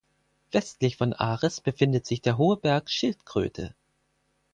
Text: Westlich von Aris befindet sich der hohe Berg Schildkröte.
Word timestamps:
Westlich 0.51 0.97
von 0.97 1.13
Aris 1.13 1.61
befindet 1.61 2.07
sich 2.07 2.23
der 2.23 2.39
hohe 2.39 2.57
Berg 2.57 2.89
Schildkröte. 2.89 3.75